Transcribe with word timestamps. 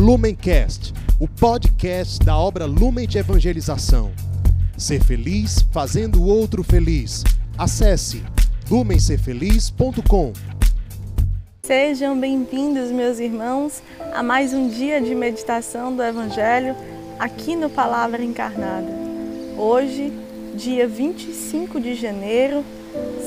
Lumencast, 0.00 0.94
o 1.20 1.28
podcast 1.28 2.24
da 2.24 2.34
obra 2.34 2.64
Lumen 2.64 3.06
de 3.06 3.18
Evangelização. 3.18 4.10
Ser 4.74 5.04
feliz 5.04 5.60
fazendo 5.70 6.22
o 6.22 6.26
outro 6.26 6.64
feliz. 6.64 7.22
Acesse 7.58 8.22
lumencerfeliz.com. 8.70 10.32
Sejam 11.62 12.18
bem-vindos, 12.18 12.90
meus 12.90 13.18
irmãos, 13.18 13.82
a 14.14 14.22
mais 14.22 14.54
um 14.54 14.70
dia 14.70 15.02
de 15.02 15.14
meditação 15.14 15.94
do 15.94 16.02
Evangelho 16.02 16.74
aqui 17.18 17.54
no 17.54 17.68
Palavra 17.68 18.24
Encarnada. 18.24 18.90
Hoje, 19.58 20.10
dia 20.54 20.88
25 20.88 21.78
de 21.78 21.94
janeiro, 21.94 22.64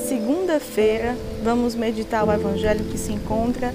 segunda-feira, 0.08 1.16
vamos 1.44 1.76
meditar 1.76 2.26
o 2.26 2.32
Evangelho 2.32 2.84
que 2.86 2.98
se 2.98 3.12
encontra 3.12 3.72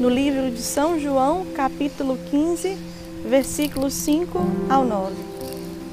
no 0.00 0.08
livro 0.08 0.50
de 0.50 0.62
São 0.62 0.98
João, 0.98 1.44
capítulo 1.54 2.18
15, 2.30 2.74
versículos 3.28 3.92
5 3.92 4.40
ao 4.70 4.82
9. 4.82 5.12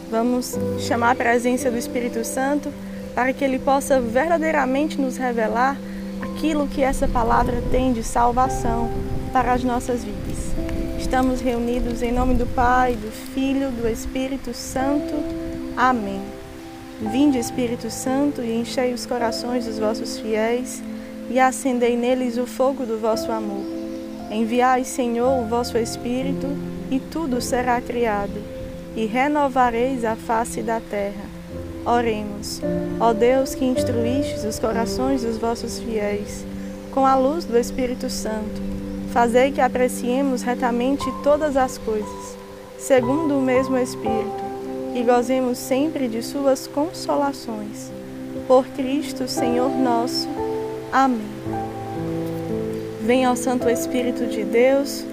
Vamos 0.10 0.58
chamar 0.80 1.12
a 1.12 1.16
presença 1.16 1.70
do 1.70 1.78
Espírito 1.78 2.24
Santo 2.24 2.72
para 3.14 3.34
que 3.34 3.44
ele 3.44 3.60
possa 3.60 4.00
verdadeiramente 4.00 4.98
nos 4.98 5.18
revelar 5.18 5.78
aquilo 6.22 6.70
que 6.70 6.82
essa 6.82 7.06
palavra 7.06 7.62
tem 7.70 7.92
de 7.92 8.02
salvação 8.02 8.90
para 9.34 9.52
as 9.52 9.62
nossas 9.62 10.06
vidas. 10.06 10.54
Estamos 10.98 11.42
reunidos 11.42 12.02
em 12.02 12.14
nome 12.14 12.36
do 12.36 12.46
Pai, 12.46 12.94
do 12.96 13.12
Filho, 13.12 13.72
do 13.72 13.90
Espírito 13.90 14.54
Santo. 14.54 15.16
Amém. 15.76 16.22
Vinde, 17.12 17.38
Espírito 17.38 17.92
Santo, 17.92 18.42
e 18.42 18.56
enchei 18.56 18.94
os 18.94 19.06
corações 19.06 19.66
dos 19.66 19.78
vossos 19.78 20.18
fiéis 20.18 20.82
e 21.30 21.42
acendei 21.42 21.98
neles 21.98 22.38
o 22.38 22.48
fogo 22.48 22.86
do 22.86 22.98
vosso 22.98 23.30
amor. 23.34 23.77
Enviai, 24.30 24.84
Senhor, 24.84 25.42
o 25.42 25.48
vosso 25.48 25.78
Espírito, 25.78 26.48
e 26.92 27.00
tudo 27.00 27.42
será 27.42 27.80
criado, 27.80 28.42
e 28.96 29.06
renovareis 29.06 30.04
a 30.04 30.16
face 30.16 30.62
da 30.62 30.80
terra. 30.80 31.26
Oremos. 31.86 32.62
Ó 33.00 33.14
Deus 33.14 33.56
que 33.56 33.64
instruístes 33.64 34.44
os 34.44 34.60
corações 34.60 35.24
dos 35.24 35.38
vossos 35.38 35.80
fiéis, 35.80 36.46
com 36.92 37.06
a 37.06 37.16
luz 37.16 37.46
do 37.46 37.58
Espírito 37.58 38.10
Santo, 38.10 38.62
fazei 39.14 39.52
que 39.52 39.62
apreciemos 39.62 40.42
retamente 40.42 41.06
todas 41.24 41.56
as 41.56 41.78
coisas, 41.78 42.38
segundo 42.78 43.38
o 43.38 43.42
mesmo 43.42 43.78
Espírito, 43.78 44.44
e 44.94 45.04
gozemos 45.04 45.58
sempre 45.58 46.08
de 46.08 46.22
suas 46.22 46.68
consolações. 46.68 47.92
Por 48.48 48.66
Cristo, 48.68 49.28
Senhor 49.28 49.70
nosso. 49.70 50.28
Amém. 50.92 51.67
Venha 53.08 53.30
ao 53.30 53.38
Santo 53.38 53.70
Espírito 53.70 54.26
de 54.26 54.44
Deus, 54.44 55.06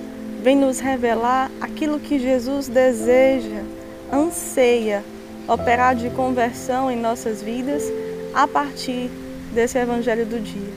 vem 0.42 0.56
nos 0.56 0.80
revelar 0.80 1.48
aquilo 1.60 2.00
que 2.00 2.18
Jesus 2.18 2.66
deseja, 2.66 3.62
anseia 4.12 5.04
operar 5.46 5.94
de 5.94 6.10
conversão 6.10 6.90
em 6.90 6.96
nossas 6.96 7.40
vidas 7.40 7.84
a 8.34 8.48
partir 8.48 9.08
desse 9.52 9.78
Evangelho 9.78 10.26
do 10.26 10.40
dia. 10.40 10.72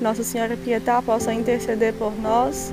Nossa 0.00 0.22
Senhora 0.22 0.56
Pietá 0.56 1.02
possa 1.02 1.34
interceder 1.34 1.92
por 1.94 2.16
nós, 2.16 2.72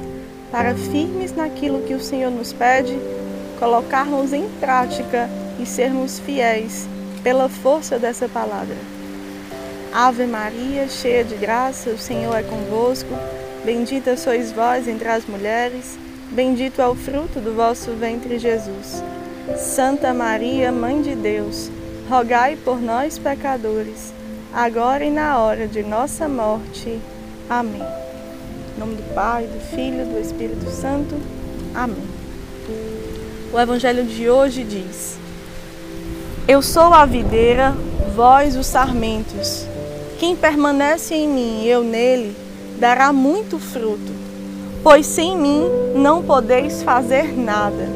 para 0.51 0.75
firmes 0.75 1.35
naquilo 1.35 1.81
que 1.81 1.95
o 1.95 1.99
Senhor 1.99 2.29
nos 2.29 2.53
pede, 2.53 2.95
colocarmos 3.57 4.33
em 4.33 4.47
prática 4.59 5.27
e 5.59 5.65
sermos 5.65 6.19
fiéis 6.19 6.87
pela 7.23 7.49
força 7.49 7.97
dessa 7.97 8.29
palavra. 8.29 8.77
Ave 9.91 10.27
Maria, 10.27 10.87
cheia 10.87 11.23
de 11.23 11.33
graça, 11.33 11.89
o 11.89 11.97
Senhor 11.97 12.35
é 12.35 12.43
convosco. 12.43 13.09
Bendita 13.65 14.17
sois 14.17 14.51
vós 14.51 14.89
entre 14.89 15.07
as 15.07 15.25
mulheres, 15.25 15.97
bendito 16.31 16.81
é 16.81 16.87
o 16.87 16.95
fruto 16.95 17.39
do 17.39 17.53
vosso 17.55 17.91
ventre, 17.91 18.37
Jesus. 18.37 19.01
Santa 19.57 20.13
Maria, 20.13 20.69
Mãe 20.69 21.01
de 21.01 21.15
Deus, 21.15 21.71
rogai 22.09 22.57
por 22.57 22.81
nós, 22.81 23.17
pecadores, 23.17 24.13
agora 24.53 25.05
e 25.05 25.09
na 25.09 25.39
hora 25.39 25.65
de 25.65 25.81
nossa 25.81 26.27
morte. 26.27 26.99
Amém. 27.49 27.81
Em 28.75 28.79
nome 28.79 28.95
do 28.95 29.13
Pai, 29.13 29.45
do 29.45 29.59
Filho 29.73 30.05
do 30.07 30.19
Espírito 30.19 30.69
Santo. 30.69 31.15
Amém. 31.73 32.03
O 33.53 33.57
Evangelho 33.57 34.03
de 34.03 34.29
hoje 34.29 34.65
diz: 34.65 35.17
Eu 36.45 36.61
sou 36.61 36.93
a 36.93 37.05
videira, 37.05 37.73
vós 38.13 38.57
os 38.57 38.67
sarmentos. 38.67 39.65
Quem 40.19 40.35
permanece 40.35 41.15
em 41.15 41.29
mim 41.29 41.63
e 41.63 41.69
eu 41.69 41.81
nele, 41.81 42.42
dará 42.79 43.13
muito 43.13 43.59
fruto, 43.59 44.11
pois 44.83 45.05
sem 45.05 45.37
mim 45.37 45.63
não 45.95 46.23
podeis 46.23 46.83
fazer 46.83 47.37
nada. 47.37 47.87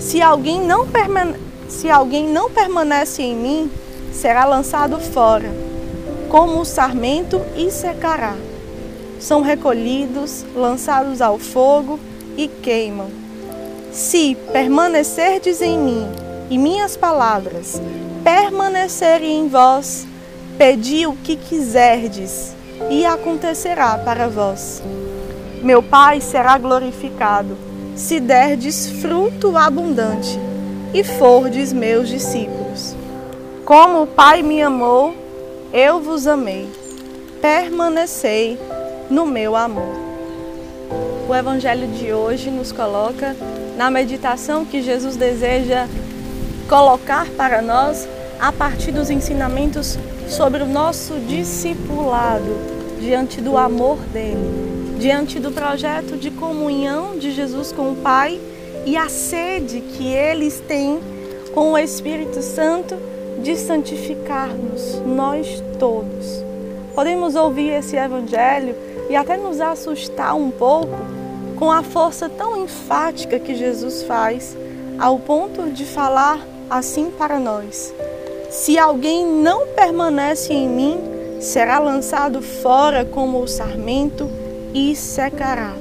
Se 0.00 0.20
alguém 0.20 0.60
não, 0.60 0.86
permane 0.86 1.34
se 1.68 1.90
alguém 1.90 2.28
não 2.28 2.50
permanece 2.50 3.22
em 3.22 3.34
mim, 3.34 3.70
será 4.12 4.44
lançado 4.44 5.00
fora, 5.00 5.50
como 6.28 6.60
o 6.60 6.64
sarmento 6.64 7.40
e 7.56 7.70
secará. 7.70 8.34
São 9.18 9.40
recolhidos, 9.40 10.44
lançados 10.54 11.20
ao 11.20 11.38
fogo 11.38 11.98
e 12.36 12.46
queimam. 12.46 13.08
Se 13.90 14.36
permanecerdes 14.52 15.62
em 15.62 15.78
mim 15.78 16.06
e 16.50 16.58
minhas 16.58 16.96
palavras 16.96 17.80
permanecerem 18.22 19.40
em 19.40 19.48
vós, 19.48 20.06
pedi 20.58 21.06
o 21.06 21.14
que 21.14 21.36
quiserdes 21.36 22.54
e 22.90 23.04
acontecerá 23.04 23.98
para 23.98 24.28
vós. 24.28 24.82
Meu 25.62 25.82
Pai 25.82 26.20
será 26.20 26.58
glorificado 26.58 27.56
se 27.94 28.18
derdes 28.18 28.90
fruto 29.00 29.56
abundante 29.56 30.38
e 30.92 31.04
fordes 31.04 31.72
meus 31.72 32.08
discípulos. 32.08 32.94
Como 33.64 34.02
o 34.02 34.06
Pai 34.06 34.42
me 34.42 34.60
amou, 34.62 35.14
eu 35.72 36.00
vos 36.00 36.26
amei. 36.26 36.68
Permanecei 37.40 38.58
no 39.08 39.26
meu 39.26 39.54
amor. 39.56 39.94
O 41.28 41.34
Evangelho 41.34 41.86
de 41.88 42.12
hoje 42.12 42.50
nos 42.50 42.72
coloca 42.72 43.34
na 43.76 43.90
meditação 43.90 44.64
que 44.64 44.82
Jesus 44.82 45.16
deseja 45.16 45.88
colocar 46.68 47.26
para 47.30 47.62
nós 47.62 48.08
a 48.40 48.52
partir 48.52 48.92
dos 48.92 49.10
ensinamentos 49.10 49.98
sobre 50.28 50.62
o 50.62 50.66
nosso 50.66 51.14
discipulado 51.20 52.74
diante 53.00 53.40
do 53.40 53.56
amor 53.56 53.98
dele, 54.12 54.96
diante 54.98 55.38
do 55.38 55.50
projeto 55.50 56.16
de 56.16 56.30
comunhão 56.30 57.18
de 57.18 57.30
Jesus 57.30 57.72
com 57.72 57.92
o 57.92 57.96
Pai 57.96 58.40
e 58.86 58.96
a 58.96 59.08
sede 59.08 59.80
que 59.80 60.06
eles 60.12 60.60
têm 60.60 61.00
com 61.54 61.72
o 61.72 61.78
Espírito 61.78 62.42
Santo 62.42 62.96
de 63.42 63.56
santificar-nos, 63.56 65.00
nós 65.06 65.62
todos. 65.78 66.42
Podemos 66.94 67.34
ouvir 67.34 67.70
esse 67.70 67.96
evangelho 67.96 68.74
e 69.10 69.16
até 69.16 69.36
nos 69.36 69.60
assustar 69.60 70.34
um 70.34 70.50
pouco 70.50 70.96
com 71.56 71.70
a 71.70 71.82
força 71.82 72.28
tão 72.28 72.64
enfática 72.64 73.38
que 73.38 73.54
Jesus 73.54 74.02
faz, 74.04 74.56
ao 74.98 75.18
ponto 75.18 75.70
de 75.70 75.84
falar 75.84 76.38
assim 76.70 77.10
para 77.10 77.38
nós: 77.38 77.92
Se 78.54 78.78
alguém 78.78 79.26
não 79.26 79.66
permanece 79.66 80.52
em 80.52 80.68
mim, 80.68 81.00
será 81.40 81.80
lançado 81.80 82.40
fora 82.40 83.04
como 83.04 83.42
o 83.42 83.48
sarmento 83.48 84.30
e 84.72 84.94
secará. 84.94 85.74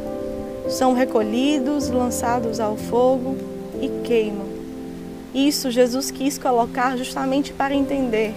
São 0.67 0.95
recolhidos, 0.95 1.91
lançados 1.91 2.59
ao 2.59 2.75
fogo 2.75 3.37
e 3.79 3.89
queimam. 4.03 4.47
Isso 5.35 5.69
Jesus 5.69 6.09
quis 6.09 6.39
colocar 6.39 6.97
justamente 6.97 7.53
para 7.53 7.75
entender. 7.75 8.33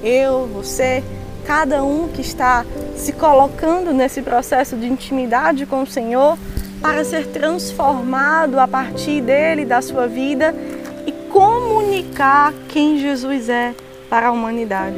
Eu, 0.00 0.46
você, 0.46 1.02
cada 1.44 1.82
um 1.82 2.06
que 2.06 2.20
está 2.20 2.64
se 2.94 3.12
colocando 3.12 3.92
nesse 3.92 4.22
processo 4.22 4.76
de 4.76 4.86
intimidade 4.86 5.66
com 5.66 5.82
o 5.82 5.86
Senhor 5.88 6.38
para 6.80 7.04
ser 7.04 7.26
transformado 7.26 8.60
a 8.60 8.68
partir 8.68 9.20
dele, 9.20 9.64
da 9.64 9.82
sua 9.82 10.06
vida 10.06 10.54
comunicar 11.92 12.54
quem 12.70 12.98
Jesus 12.98 13.50
é 13.50 13.74
para 14.08 14.28
a 14.28 14.32
humanidade. 14.32 14.96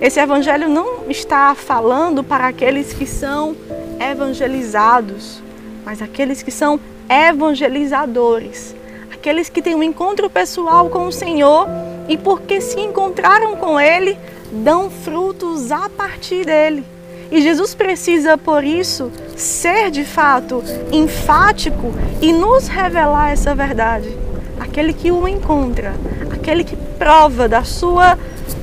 Esse 0.00 0.20
evangelho 0.20 0.68
não 0.68 1.10
está 1.10 1.54
falando 1.56 2.22
para 2.22 2.46
aqueles 2.46 2.92
que 2.92 3.04
são 3.04 3.56
evangelizados, 3.98 5.42
mas 5.84 6.00
aqueles 6.00 6.40
que 6.40 6.52
são 6.52 6.78
evangelizadores, 7.08 8.76
aqueles 9.12 9.48
que 9.48 9.60
têm 9.60 9.74
um 9.74 9.82
encontro 9.82 10.30
pessoal 10.30 10.88
com 10.88 11.08
o 11.08 11.12
Senhor 11.12 11.66
e 12.08 12.16
porque 12.16 12.60
se 12.60 12.78
encontraram 12.78 13.56
com 13.56 13.80
ele, 13.80 14.16
dão 14.52 14.88
frutos 14.88 15.72
a 15.72 15.88
partir 15.88 16.44
dele. 16.44 16.84
E 17.30 17.42
Jesus 17.42 17.74
precisa, 17.74 18.38
por 18.38 18.62
isso, 18.62 19.10
ser 19.36 19.90
de 19.90 20.04
fato 20.04 20.62
enfático 20.92 21.92
e 22.22 22.32
nos 22.32 22.68
revelar 22.68 23.32
essa 23.32 23.52
verdade. 23.52 24.29
Aquele 24.60 24.92
que 24.92 25.10
o 25.10 25.26
encontra, 25.26 25.94
aquele 26.30 26.62
que 26.62 26.76
prova 26.76 27.48
da 27.48 27.64
sua 27.64 28.16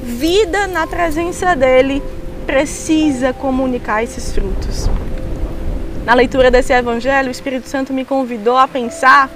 vida 0.04 0.68
na 0.68 0.86
presença 0.86 1.56
dele, 1.56 2.02
precisa 2.46 3.34
comunicar 3.34 4.04
esses 4.04 4.32
frutos. 4.32 4.88
Na 6.06 6.14
leitura 6.14 6.50
desse 6.50 6.72
evangelho, 6.72 7.28
o 7.28 7.32
Espírito 7.32 7.68
Santo 7.68 7.92
me 7.92 8.06
convidou 8.06 8.56
a 8.58 8.68
pensar 8.68 9.30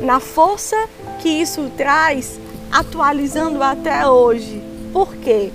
na 0.00 0.18
força 0.18 0.76
que 1.18 1.28
isso 1.28 1.70
traz, 1.76 2.40
atualizando 2.72 3.62
até 3.62 4.06
hoje. 4.06 4.62
Por 4.92 5.14
quê? 5.16 5.50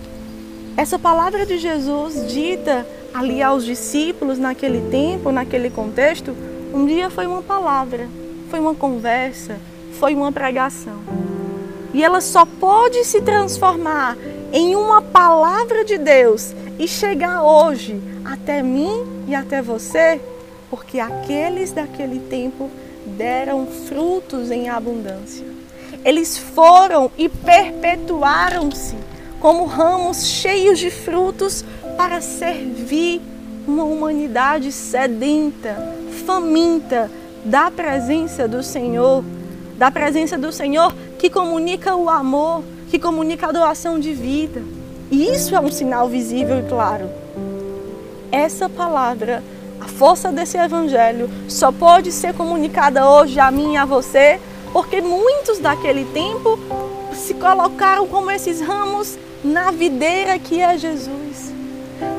Essa 0.78 1.00
palavra 1.00 1.46
de 1.46 1.58
Jesus 1.58 2.32
dita 2.32 2.86
ali 3.14 3.42
aos 3.42 3.66
discípulos 3.66 4.38
naquele 4.38 4.92
tempo, 4.92 5.32
naquele 5.32 5.70
contexto, 5.70 6.36
um 6.74 6.86
dia 6.86 7.10
foi 7.10 7.26
uma 7.26 7.42
palavra, 7.42 8.08
foi 8.52 8.60
uma 8.60 8.76
conversa, 8.76 9.58
foi 10.00 10.16
uma 10.16 10.32
pregação. 10.32 11.00
E 11.94 12.04
ela 12.04 12.22
só 12.22 12.46
pode 12.46 13.04
se 13.06 13.22
transformar 13.22 14.18
em 14.52 14.76
uma 14.76 15.02
palavra 15.02 15.84
de 15.84 15.98
Deus 15.98 16.54
e 16.78 16.88
chegar 16.88 17.44
hoje 17.44 18.02
até 18.24 18.62
mim 18.62 19.06
e 19.28 19.36
até 19.36 19.62
você, 19.62 20.20
porque 20.70 21.00
aqueles 21.00 21.72
daquele 21.72 22.20
tempo 22.20 22.70
deram 23.06 23.66
frutos 23.66 24.52
em 24.52 24.68
abundância. 24.68 25.46
Eles 26.04 26.38
foram 26.38 27.10
e 27.18 27.30
perpetuaram-se 27.30 28.96
como 29.40 29.66
ramos 29.66 30.26
cheios 30.26 30.80
de 30.80 30.90
frutos 30.90 31.64
para 31.98 32.20
servir 32.20 33.22
uma 33.68 33.84
humanidade 33.84 34.72
sedenta, 34.72 35.76
faminta 36.26 37.10
da 37.44 37.70
presença 37.70 38.48
do 38.48 38.64
Senhor, 38.64 39.24
da 39.78 39.92
presença 39.92 40.38
do 40.38 40.52
Senhor 40.52 40.94
que 41.18 41.30
comunica 41.30 41.96
o 41.96 42.10
amor, 42.10 42.64
que 42.90 43.00
comunica 43.00 43.48
a 43.48 43.52
doação 43.52 44.00
de 44.00 44.14
vida. 44.14 44.62
E 45.12 45.34
isso 45.34 45.56
é 45.56 45.60
um 45.60 45.72
sinal 45.72 46.08
visível 46.10 46.60
e 46.60 46.64
claro. 46.64 47.10
Essa 48.32 48.68
palavra, 48.68 49.44
a 49.80 49.88
força 49.88 50.32
desse 50.32 50.58
evangelho, 50.58 51.30
só 51.48 51.72
pode 51.72 52.12
ser 52.12 52.34
comunicada 52.34 53.10
hoje 53.10 53.40
a 53.40 53.52
mim 53.52 53.74
e 53.74 53.78
a 53.78 53.86
você, 53.86 54.40
porque 54.74 55.02
muitos 55.02 55.60
daquele 55.60 56.06
tempo 56.06 56.60
se 57.14 57.34
colocaram 57.34 58.08
como 58.08 58.32
esses 58.32 58.60
ramos 58.62 59.18
na 59.44 59.72
videira 59.72 60.38
que 60.40 60.60
é 60.60 60.78
Jesus. 60.78 61.55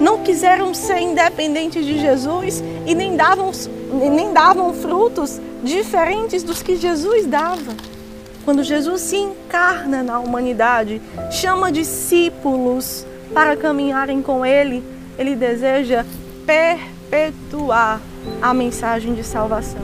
Não 0.00 0.22
quiseram 0.22 0.74
ser 0.74 0.98
independentes 0.98 1.84
de 1.84 1.98
Jesus 1.98 2.62
e 2.86 2.94
nem 2.94 3.16
davam, 3.16 3.50
nem 3.92 4.32
davam 4.32 4.72
frutos 4.72 5.40
diferentes 5.62 6.42
dos 6.42 6.62
que 6.62 6.76
Jesus 6.76 7.26
dava. 7.26 7.74
Quando 8.44 8.62
Jesus 8.62 9.00
se 9.02 9.16
encarna 9.16 10.02
na 10.02 10.20
humanidade, 10.20 11.02
chama 11.30 11.72
discípulos 11.72 13.04
para 13.34 13.56
caminharem 13.56 14.22
com 14.22 14.46
Ele, 14.46 14.84
Ele 15.18 15.34
deseja 15.34 16.04
perpetuar 16.46 18.00
a 18.40 18.54
mensagem 18.54 19.14
de 19.14 19.24
salvação. 19.24 19.82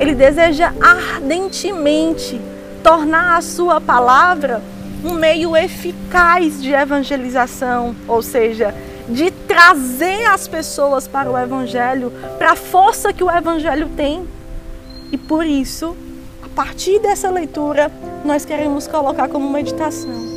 Ele 0.00 0.14
deseja 0.14 0.72
ardentemente 0.80 2.40
tornar 2.82 3.36
a 3.36 3.42
Sua 3.42 3.80
palavra 3.80 4.62
um 5.04 5.12
meio 5.12 5.56
eficaz 5.56 6.62
de 6.62 6.72
evangelização, 6.72 7.94
ou 8.08 8.22
seja, 8.22 8.74
de 9.08 9.30
trazer 9.30 10.26
as 10.26 10.48
pessoas 10.48 11.06
para 11.06 11.30
o 11.30 11.38
Evangelho, 11.38 12.12
para 12.38 12.52
a 12.52 12.56
força 12.56 13.12
que 13.12 13.22
o 13.22 13.30
Evangelho 13.30 13.88
tem. 13.96 14.26
E 15.12 15.18
por 15.18 15.46
isso, 15.46 15.96
a 16.42 16.48
partir 16.48 16.98
dessa 16.98 17.30
leitura, 17.30 17.90
nós 18.24 18.44
queremos 18.44 18.86
colocar 18.86 19.28
como 19.28 19.48
meditação 19.48 20.36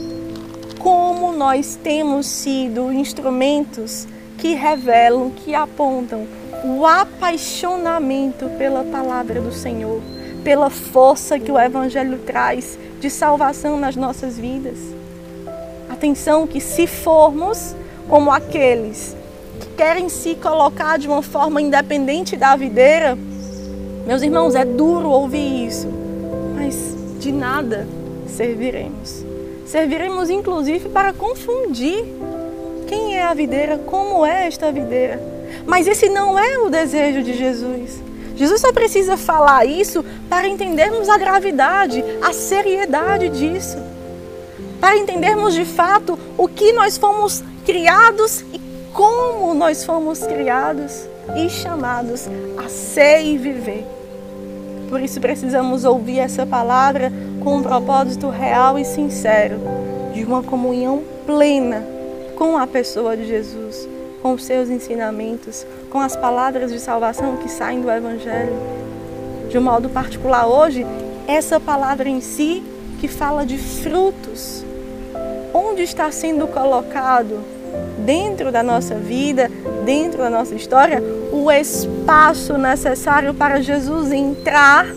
como 0.79 1.33
nós 1.33 1.77
temos 1.83 2.25
sido 2.25 2.91
instrumentos 2.91 4.07
que 4.37 4.55
revelam, 4.55 5.29
que 5.29 5.53
apontam 5.53 6.25
o 6.63 6.85
apaixonamento 6.85 8.49
pela 8.57 8.83
palavra 8.85 9.41
do 9.41 9.51
Senhor, 9.51 10.01
pela 10.43 10.69
força 10.69 11.37
que 11.37 11.51
o 11.51 11.59
Evangelho 11.59 12.19
traz 12.19 12.79
de 12.99 13.09
salvação 13.09 13.77
nas 13.77 13.97
nossas 13.97 14.37
vidas. 14.37 14.77
Atenção 15.89 16.47
que 16.47 16.61
se 16.61 16.87
formos 16.87 17.75
como 18.09 18.31
aqueles 18.31 19.15
que 19.59 19.67
querem 19.77 20.09
se 20.09 20.33
colocar 20.35 20.97
de 20.97 21.07
uma 21.07 21.21
forma 21.21 21.61
independente 21.61 22.35
da 22.35 22.55
videira, 22.55 23.15
meus 24.07 24.23
irmãos, 24.23 24.55
é 24.55 24.65
duro 24.65 25.09
ouvir 25.09 25.67
isso, 25.67 25.87
mas 26.55 26.75
de 27.19 27.31
nada 27.31 27.87
serviremos. 28.27 29.23
Serviremos 29.65 30.31
inclusive 30.31 30.89
para 30.89 31.13
confundir 31.13 32.03
quem 32.87 33.15
é 33.15 33.21
a 33.21 33.35
videira, 33.35 33.77
como 33.77 34.25
é 34.25 34.47
esta 34.47 34.71
videira. 34.71 35.21
Mas 35.67 35.85
esse 35.85 36.09
não 36.09 36.39
é 36.39 36.57
o 36.57 36.69
desejo 36.69 37.21
de 37.21 37.37
Jesus. 37.37 38.01
Jesus 38.35 38.61
só 38.61 38.73
precisa 38.73 39.17
falar 39.17 39.65
isso 39.65 40.03
para 40.27 40.47
entendermos 40.47 41.07
a 41.09 41.17
gravidade, 41.17 42.03
a 42.21 42.33
seriedade 42.33 43.29
disso. 43.29 43.77
Para 44.79 44.97
entendermos 44.97 45.53
de 45.53 45.65
fato 45.65 46.17
o 46.37 46.47
que 46.47 46.71
nós 46.71 46.97
fomos 46.97 47.43
criados 47.69 48.43
e 48.51 48.59
como 48.91 49.53
nós 49.53 49.85
fomos 49.85 50.25
criados 50.25 51.07
e 51.35 51.47
chamados 51.47 52.27
a 52.57 52.67
ser 52.67 53.21
e 53.21 53.37
viver. 53.37 53.85
Por 54.89 54.99
isso 54.99 55.21
precisamos 55.21 55.85
ouvir 55.85 56.17
essa 56.17 56.47
palavra 56.47 57.13
com 57.43 57.57
um 57.57 57.61
propósito 57.61 58.27
real 58.27 58.79
e 58.79 58.83
sincero, 58.83 59.59
de 60.15 60.23
uma 60.23 60.41
comunhão 60.41 61.03
plena 61.27 61.85
com 62.35 62.57
a 62.57 62.65
pessoa 62.65 63.15
de 63.15 63.27
Jesus 63.27 63.87
com 64.23 64.33
os 64.33 64.43
seus 64.43 64.67
ensinamentos, 64.67 65.65
com 65.91 65.99
as 65.99 66.15
palavras 66.15 66.73
de 66.73 66.79
salvação 66.79 67.37
que 67.37 67.49
saem 67.49 67.81
do 67.81 67.89
Evangelho. 67.89 68.51
De 69.47 69.59
um 69.59 69.61
modo 69.61 69.89
particular, 69.89 70.47
hoje, 70.47 70.85
essa 71.27 71.59
palavra 71.59 72.09
em 72.09 72.19
si 72.19 72.63
que 72.99 73.07
fala 73.07 73.45
de 73.45 73.59
frutos. 73.59 74.65
Onde 75.53 75.83
está 75.83 76.11
sendo 76.11 76.47
colocado 76.47 77.58
dentro 78.05 78.51
da 78.51 78.63
nossa 78.63 78.95
vida, 78.95 79.49
dentro 79.85 80.19
da 80.19 80.29
nossa 80.29 80.55
história, 80.55 81.01
o 81.31 81.51
espaço 81.51 82.57
necessário 82.57 83.33
para 83.33 83.61
Jesus 83.61 84.11
entrar 84.11 84.87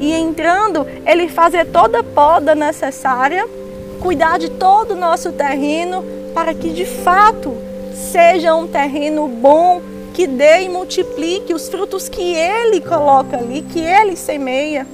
e 0.00 0.12
entrando, 0.12 0.86
ele 1.06 1.28
fazer 1.28 1.66
toda 1.66 2.00
a 2.00 2.04
poda 2.04 2.54
necessária, 2.54 3.46
cuidar 4.00 4.38
de 4.38 4.50
todo 4.50 4.92
o 4.92 4.96
nosso 4.96 5.32
terreno 5.32 6.04
para 6.34 6.52
que 6.54 6.70
de 6.70 6.84
fato 6.84 7.54
seja 7.94 8.54
um 8.54 8.66
terreno 8.66 9.28
bom, 9.28 9.80
que 10.12 10.26
dê 10.26 10.62
e 10.62 10.68
multiplique 10.68 11.54
os 11.54 11.68
frutos 11.68 12.08
que 12.08 12.34
Ele 12.34 12.80
coloca 12.80 13.38
ali, 13.38 13.62
que 13.62 13.80
Ele 13.80 14.16
semeia. 14.16 14.86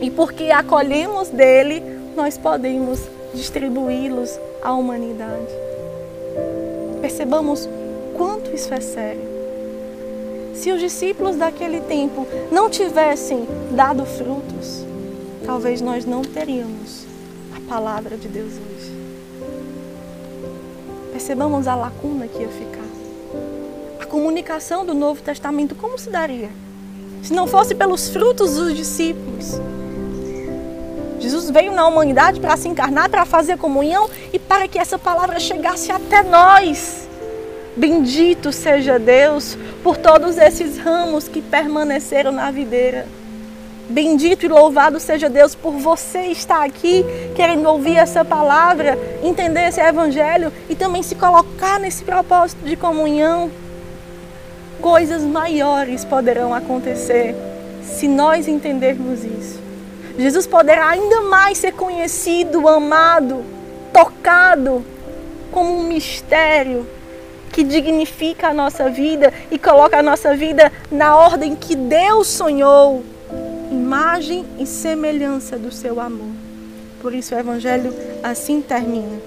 E 0.00 0.10
porque 0.10 0.50
acolhemos 0.50 1.28
dele, 1.28 1.82
nós 2.16 2.36
podemos 2.36 3.00
distribuí-los 3.34 4.38
à 4.62 4.72
humanidade. 4.72 5.63
Percebamos 7.04 7.68
quanto 8.16 8.50
isso 8.54 8.72
é 8.72 8.80
sério. 8.80 9.20
Se 10.54 10.72
os 10.72 10.80
discípulos 10.80 11.36
daquele 11.36 11.82
tempo 11.82 12.26
não 12.50 12.70
tivessem 12.70 13.46
dado 13.72 14.06
frutos, 14.06 14.82
talvez 15.44 15.82
nós 15.82 16.06
não 16.06 16.22
teríamos 16.22 17.04
a 17.54 17.60
palavra 17.68 18.16
de 18.16 18.26
Deus 18.26 18.52
hoje 18.54 18.74
percebamos 21.12 21.68
a 21.68 21.74
lacuna 21.74 22.26
que 22.26 22.38
ia 22.38 22.48
ficar. 22.48 24.00
A 24.00 24.06
comunicação 24.06 24.84
do 24.84 24.94
Novo 24.94 25.22
Testamento, 25.22 25.74
como 25.74 25.98
se 25.98 26.08
daria? 26.08 26.50
Se 27.22 27.34
não 27.34 27.46
fosse 27.46 27.74
pelos 27.74 28.08
frutos 28.08 28.56
dos 28.56 28.74
discípulos. 28.74 29.60
Jesus 31.24 31.48
veio 31.48 31.72
na 31.72 31.86
humanidade 31.86 32.38
para 32.38 32.54
se 32.54 32.68
encarnar, 32.68 33.08
para 33.08 33.24
fazer 33.24 33.56
comunhão 33.56 34.10
e 34.30 34.38
para 34.38 34.68
que 34.68 34.78
essa 34.78 34.98
palavra 34.98 35.40
chegasse 35.40 35.90
até 35.90 36.22
nós. 36.22 37.08
Bendito 37.74 38.52
seja 38.52 38.98
Deus 38.98 39.56
por 39.82 39.96
todos 39.96 40.36
esses 40.36 40.76
ramos 40.76 41.26
que 41.26 41.40
permaneceram 41.40 42.30
na 42.30 42.50
videira. 42.50 43.06
Bendito 43.88 44.44
e 44.44 44.48
louvado 44.48 45.00
seja 45.00 45.30
Deus 45.30 45.54
por 45.54 45.72
você 45.72 46.26
estar 46.26 46.62
aqui 46.62 47.02
querendo 47.34 47.70
ouvir 47.70 47.96
essa 47.96 48.22
palavra, 48.22 48.98
entender 49.22 49.68
esse 49.68 49.80
evangelho 49.80 50.52
e 50.68 50.74
também 50.74 51.02
se 51.02 51.14
colocar 51.14 51.80
nesse 51.80 52.04
propósito 52.04 52.66
de 52.66 52.76
comunhão. 52.76 53.50
Coisas 54.78 55.22
maiores 55.22 56.04
poderão 56.04 56.52
acontecer 56.52 57.34
se 57.82 58.08
nós 58.08 58.46
entendermos 58.46 59.24
isso. 59.24 59.64
Jesus 60.18 60.46
poderá 60.46 60.88
ainda 60.88 61.22
mais 61.22 61.58
ser 61.58 61.72
conhecido, 61.72 62.68
amado, 62.68 63.44
tocado 63.92 64.84
como 65.50 65.78
um 65.78 65.84
mistério 65.84 66.86
que 67.52 67.62
dignifica 67.62 68.48
a 68.48 68.54
nossa 68.54 68.88
vida 68.90 69.32
e 69.50 69.58
coloca 69.58 69.98
a 69.98 70.02
nossa 70.02 70.36
vida 70.36 70.72
na 70.90 71.16
ordem 71.16 71.54
que 71.54 71.76
Deus 71.76 72.26
sonhou 72.26 73.04
imagem 73.70 74.44
e 74.58 74.66
semelhança 74.66 75.56
do 75.56 75.70
seu 75.70 76.00
amor. 76.00 76.32
Por 77.00 77.14
isso 77.14 77.34
o 77.34 77.38
Evangelho 77.38 77.94
assim 78.22 78.60
termina. 78.60 79.20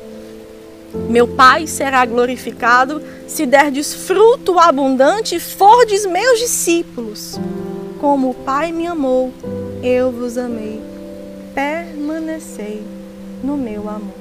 Meu 1.10 1.27
Pai 1.27 1.67
será 1.67 2.06
glorificado 2.06 3.01
se 3.27 3.46
derdes 3.46 3.94
fruto 3.94 4.58
abundante 4.58 5.36
e 5.36 5.39
fordes 5.39 6.06
meus 6.06 6.39
discípulos. 6.39 7.39
Como 8.00 8.32
o 8.32 8.34
Pai 8.34 8.72
me 8.72 8.88
amou, 8.88 9.34
eu 9.84 10.12
vos 10.12 10.38
amei, 10.38 10.82
permanecei 11.54 12.84
no 13.44 13.56
meu 13.56 13.88
amor. 13.90 14.16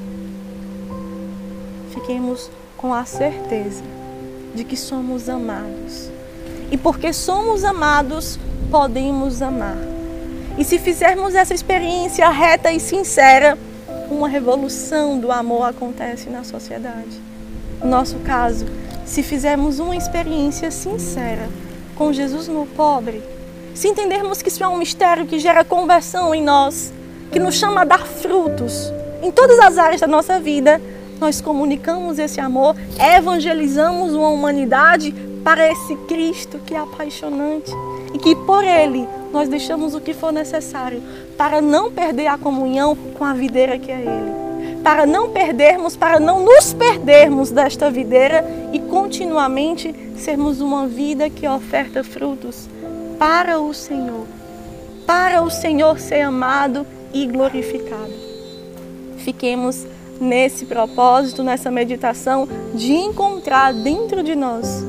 Fiquemos 1.92 2.50
com 2.76 2.92
a 2.92 3.04
certeza 3.04 3.82
de 4.54 4.64
que 4.64 4.76
somos 4.76 5.28
amados. 5.28 6.10
E 6.70 6.76
porque 6.76 7.12
somos 7.12 7.64
amados, 7.64 8.38
podemos 8.70 9.40
amar. 9.40 9.78
E 10.58 10.64
se 10.64 10.78
fizermos 10.78 11.34
essa 11.34 11.54
experiência 11.54 12.28
reta 12.28 12.72
e 12.72 12.80
sincera, 12.80 13.58
uma 14.10 14.28
revolução 14.28 15.18
do 15.18 15.30
amor 15.32 15.68
acontece 15.68 16.28
na 16.28 16.44
sociedade. 16.44 17.20
No 17.82 17.90
nosso 17.90 18.16
caso, 18.20 18.66
se 19.04 19.22
fizermos 19.22 19.78
uma 19.78 19.96
experiência 19.96 20.70
sincera 20.70 21.48
com 21.94 22.12
Jesus 22.12 22.48
no 22.48 22.66
pobre, 22.66 23.22
se 23.76 23.88
entendermos 23.88 24.40
que 24.40 24.48
isso 24.48 24.64
é 24.64 24.68
um 24.68 24.78
mistério 24.78 25.26
que 25.26 25.38
gera 25.38 25.62
conversão 25.62 26.34
em 26.34 26.42
nós, 26.42 26.90
que 27.30 27.38
nos 27.38 27.56
chama 27.56 27.82
a 27.82 27.84
dar 27.84 28.06
frutos 28.06 28.90
em 29.22 29.30
todas 29.30 29.58
as 29.58 29.76
áreas 29.76 30.00
da 30.00 30.06
nossa 30.06 30.40
vida, 30.40 30.80
nós 31.20 31.42
comunicamos 31.42 32.18
esse 32.18 32.40
amor, 32.40 32.74
evangelizamos 32.98 34.14
uma 34.14 34.28
humanidade 34.28 35.14
para 35.44 35.70
esse 35.70 35.94
Cristo 36.08 36.58
que 36.64 36.74
é 36.74 36.78
apaixonante 36.78 37.70
e 38.14 38.18
que 38.18 38.34
por 38.34 38.64
ele 38.64 39.06
nós 39.30 39.46
deixamos 39.46 39.94
o 39.94 40.00
que 40.00 40.14
for 40.14 40.32
necessário 40.32 41.02
para 41.36 41.60
não 41.60 41.92
perder 41.92 42.28
a 42.28 42.38
comunhão 42.38 42.96
com 42.96 43.24
a 43.24 43.34
videira 43.34 43.78
que 43.78 43.92
é 43.92 44.00
ele. 44.00 44.80
Para 44.82 45.04
não 45.04 45.28
perdermos, 45.30 45.94
para 45.94 46.18
não 46.18 46.42
nos 46.42 46.72
perdermos 46.72 47.50
desta 47.50 47.90
videira 47.90 48.42
e 48.72 48.78
continuamente 48.78 49.94
sermos 50.16 50.62
uma 50.62 50.86
vida 50.86 51.28
que 51.28 51.46
oferta 51.46 52.02
frutos 52.02 52.74
para 53.18 53.60
o 53.60 53.72
Senhor. 53.72 54.26
Para 55.06 55.42
o 55.42 55.50
Senhor 55.50 55.98
ser 55.98 56.22
amado 56.22 56.86
e 57.12 57.26
glorificado. 57.26 58.12
Fiquemos 59.18 59.86
nesse 60.20 60.66
propósito, 60.66 61.42
nessa 61.42 61.70
meditação 61.70 62.48
de 62.74 62.92
encontrar 62.92 63.72
dentro 63.72 64.22
de 64.22 64.34
nós 64.34 64.84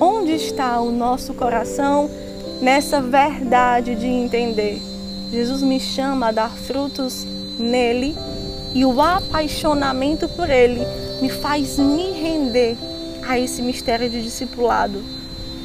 onde 0.00 0.32
está 0.32 0.80
o 0.80 0.90
nosso 0.90 1.34
coração 1.34 2.08
nessa 2.60 3.00
verdade 3.00 3.94
de 3.94 4.06
entender. 4.06 4.80
Jesus 5.30 5.62
me 5.62 5.80
chama 5.80 6.28
a 6.28 6.32
dar 6.32 6.50
frutos 6.50 7.26
nele 7.58 8.16
e 8.74 8.84
o 8.84 9.00
apaixonamento 9.00 10.28
por 10.28 10.48
ele 10.48 10.80
me 11.20 11.28
faz 11.28 11.78
me 11.78 12.12
render 12.12 12.76
a 13.26 13.38
esse 13.38 13.60
mistério 13.60 14.08
de 14.08 14.22
discipulado, 14.22 15.02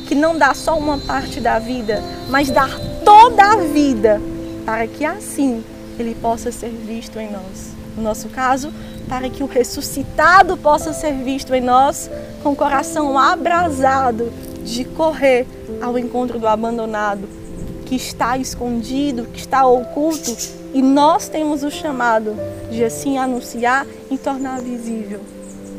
que 0.07 0.15
não 0.15 0.37
dá 0.37 0.53
só 0.53 0.77
uma 0.77 0.97
parte 0.97 1.39
da 1.39 1.59
vida, 1.59 2.03
mas 2.29 2.49
dá 2.49 2.67
toda 3.03 3.43
a 3.43 3.55
vida, 3.57 4.21
para 4.65 4.87
que 4.87 5.05
assim 5.05 5.63
ele 5.99 6.15
possa 6.15 6.51
ser 6.51 6.69
visto 6.69 7.19
em 7.19 7.31
nós. 7.31 7.73
No 7.95 8.03
nosso 8.03 8.29
caso, 8.29 8.71
para 9.07 9.29
que 9.29 9.43
o 9.43 9.47
ressuscitado 9.47 10.57
possa 10.57 10.93
ser 10.93 11.13
visto 11.13 11.53
em 11.53 11.61
nós 11.61 12.09
com 12.41 12.51
o 12.51 12.55
coração 12.55 13.17
abrasado 13.17 14.31
de 14.63 14.85
correr 14.85 15.45
ao 15.81 15.97
encontro 15.97 16.39
do 16.39 16.47
abandonado, 16.47 17.27
que 17.85 17.95
está 17.95 18.37
escondido, 18.37 19.25
que 19.25 19.39
está 19.39 19.65
oculto, 19.65 20.35
e 20.73 20.81
nós 20.81 21.27
temos 21.27 21.63
o 21.63 21.69
chamado 21.69 22.35
de 22.71 22.83
assim 22.83 23.17
anunciar 23.17 23.85
e 24.09 24.17
tornar 24.17 24.61
visível, 24.61 25.21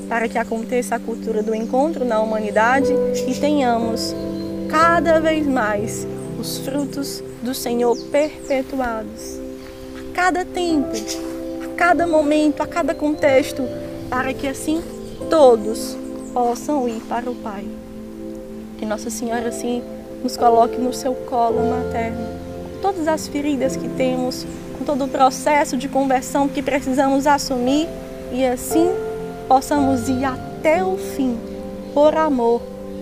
para 0.08 0.28
que 0.28 0.38
aconteça 0.38 0.96
a 0.96 1.00
cultura 1.00 1.42
do 1.42 1.54
encontro 1.54 2.04
na 2.04 2.20
humanidade 2.20 2.92
e 3.26 3.34
tenhamos 3.34 4.14
cada 4.70 5.20
vez 5.20 5.46
mais 5.46 6.06
os 6.38 6.58
frutos 6.58 7.22
do 7.42 7.54
Senhor 7.54 7.96
perpetuados. 8.10 9.38
A 9.98 10.14
cada 10.14 10.44
tempo, 10.44 10.90
a 11.64 11.74
cada 11.76 12.06
momento, 12.06 12.62
a 12.62 12.66
cada 12.66 12.94
contexto, 12.94 13.62
para 14.10 14.32
que 14.34 14.46
assim 14.46 14.82
todos 15.30 15.96
possam 16.32 16.88
ir 16.88 17.00
para 17.08 17.30
o 17.30 17.34
Pai. 17.34 17.64
Que 18.78 18.84
Nossa 18.84 19.10
Senhora 19.10 19.48
assim 19.48 19.82
nos 20.22 20.36
coloque 20.36 20.76
no 20.78 20.92
seu 20.92 21.14
colo 21.14 21.60
materno, 21.70 22.26
com 22.72 22.80
todas 22.80 23.06
as 23.06 23.28
feridas 23.28 23.76
que 23.76 23.88
temos, 23.90 24.46
com 24.78 24.84
todo 24.84 25.04
o 25.04 25.08
processo 25.08 25.76
de 25.76 25.88
conversão 25.88 26.48
que 26.48 26.62
precisamos 26.62 27.26
assumir 27.26 27.88
e 28.32 28.44
assim 28.44 28.90
possamos 29.48 30.08
ir 30.08 30.24
até 30.24 30.82
o 30.84 30.96
fim 30.96 31.38
por 31.92 32.16
amor 32.16 32.60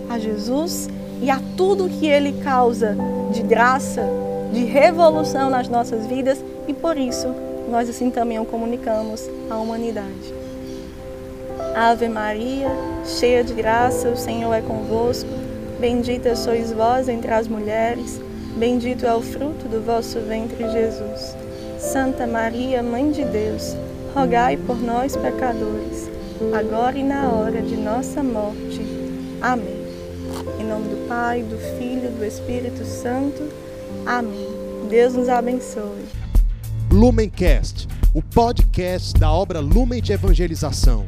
a 0.09 0.19
Jesus 0.19 0.89
e 1.21 1.29
a 1.29 1.39
tudo 1.55 1.89
que 1.89 2.07
ele 2.07 2.33
causa 2.43 2.95
de 3.31 3.41
graça, 3.41 4.07
de 4.51 4.63
revolução 4.65 5.49
nas 5.49 5.67
nossas 5.69 6.05
vidas 6.05 6.43
e 6.67 6.73
por 6.73 6.97
isso 6.97 7.27
nós 7.69 7.89
assim 7.89 8.09
também 8.09 8.39
o 8.39 8.45
comunicamos 8.45 9.27
à 9.49 9.55
humanidade. 9.55 10.33
Ave 11.75 12.07
Maria, 12.07 12.69
cheia 13.03 13.43
de 13.43 13.53
graça, 13.53 14.09
o 14.09 14.17
Senhor 14.17 14.53
é 14.53 14.61
convosco. 14.61 15.29
Bendita 15.79 16.35
sois 16.35 16.71
vós 16.71 17.09
entre 17.09 17.33
as 17.33 17.47
mulheres, 17.47 18.21
bendito 18.55 19.05
é 19.05 19.13
o 19.13 19.21
fruto 19.21 19.67
do 19.67 19.81
vosso 19.81 20.19
ventre, 20.19 20.69
Jesus. 20.69 21.35
Santa 21.79 22.27
Maria, 22.27 22.83
Mãe 22.83 23.11
de 23.11 23.25
Deus, 23.25 23.75
rogai 24.13 24.55
por 24.55 24.79
nós, 24.79 25.15
pecadores, 25.15 26.09
agora 26.51 26.97
e 26.97 27.03
na 27.03 27.29
hora 27.29 27.61
de 27.61 27.77
nossa 27.77 28.23
morte. 28.23 28.81
Amém. 29.41 29.83
Em 30.59 30.65
nome 30.65 30.89
do 30.89 31.07
Pai, 31.07 31.43
do 31.43 31.57
Filho 31.77 32.05
e 32.05 32.17
do 32.17 32.25
Espírito 32.25 32.83
Santo. 32.83 33.47
Amém. 34.05 34.47
Deus 34.89 35.13
nos 35.13 35.29
abençoe. 35.29 36.05
Lumencast, 36.91 37.87
o 38.13 38.21
podcast 38.21 39.13
da 39.19 39.31
obra 39.31 39.59
Lumen 39.59 40.01
de 40.01 40.13
Evangelização. 40.13 41.05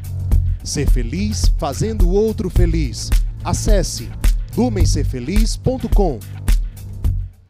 Ser 0.63 0.89
feliz 0.89 1.51
fazendo 1.57 2.07
o 2.07 2.13
outro 2.13 2.49
feliz. 2.49 3.09
Acesse 3.43 4.09
lumencerfeliz.com 4.57 6.19